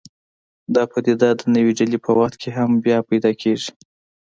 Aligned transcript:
دا 0.75 0.83
پدیده 0.91 1.29
د 1.35 1.41
نوې 1.55 1.73
ډلې 1.79 1.97
په 2.05 2.11
وخت 2.17 2.35
کې 2.41 2.49
هم 2.57 2.69
بیا 2.85 2.97
پیدا 3.09 3.31
کېږي. 3.41 3.71